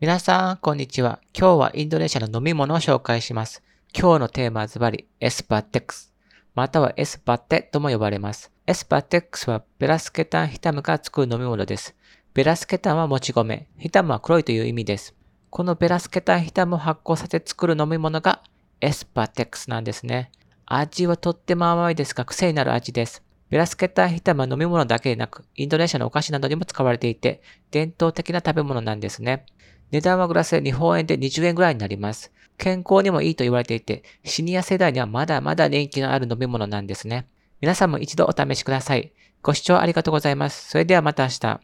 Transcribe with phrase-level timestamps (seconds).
[0.00, 1.18] 皆さん、こんにちは。
[1.36, 3.64] 今日はインドネシアの飲み物を紹介します。
[3.92, 6.14] 今日のテーマはズバリ、エスパテックス。
[6.54, 8.52] またはエスパテとも呼ばれます。
[8.64, 11.96] エスパテックスは beras ketan hitam から作る飲み物です。
[12.32, 15.16] beras ketan はもち米、 hitam は黒いという意味です。
[15.50, 18.44] この beras ketan hitam を発酵させて作る飲み物が
[18.80, 20.30] エスパテックスなんですね。
[20.64, 23.24] 味はとっても甘いですが癖になる味です。
[23.50, 27.42] beras ketan hitam は飲み物だけでなく、インドネシアのお菓子などにも使われていて、
[27.72, 29.44] 伝統的な食べ物なんですね。
[29.90, 32.32] 値段はグラスで日本円で20円ぐらいになります。
[32.58, 37.26] 健康にもいいと言われていて、シニア世代にはまだまだ人気のある飲み物なんですね。
[37.60, 39.12] 皆さんも一度お試しください。
[39.42, 40.68] ご視聴ありがとうございます。
[40.68, 41.60] それではまた明日。